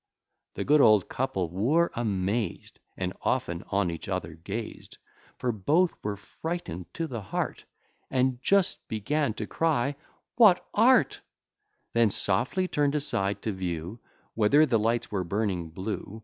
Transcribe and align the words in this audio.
The 0.55 0.63
good 0.63 0.81
old 0.81 1.07
couple 1.09 1.47
were 1.51 1.91
amaz'd, 1.95 2.79
And 2.97 3.13
often 3.21 3.63
on 3.67 3.91
each 3.91 4.09
other 4.09 4.33
gaz'd; 4.33 4.97
For 5.37 5.51
both 5.51 5.93
were 6.03 6.15
frighten'd 6.17 6.91
to 6.95 7.05
the 7.05 7.21
heart, 7.21 7.65
And 8.09 8.41
just 8.41 8.87
began 8.87 9.35
to 9.35 9.45
cry, 9.45 9.95
"What 10.37 10.67
art!" 10.73 11.21
Then 11.93 12.09
softly 12.09 12.67
turn'd 12.67 12.95
aside, 12.95 13.43
to 13.43 13.51
view 13.51 13.99
Whether 14.33 14.65
the 14.65 14.79
lights 14.79 15.11
were 15.11 15.23
burning 15.23 15.69
blue. 15.69 16.19